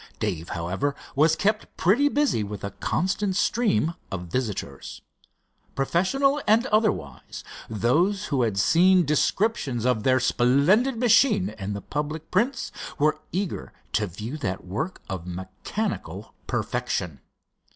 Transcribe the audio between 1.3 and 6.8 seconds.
kept pretty busy with a constant stream of visitors. Professional and